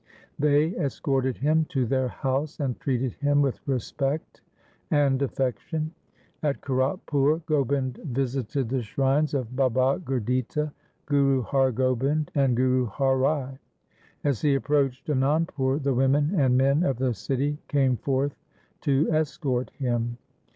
[0.39, 4.41] They escorted him to their house and treated him with respect
[4.89, 5.93] and affection.
[6.41, 10.71] At Kiratpur Gobind visited the shrines of Baba Gurditta,
[11.05, 13.59] Guru Har Gobind, and Guru Har Rai.
[14.23, 18.09] As he approached Anandpur, the women and men of the city came 368 THE SIKH
[18.09, 20.17] RELIGION forth to escort him.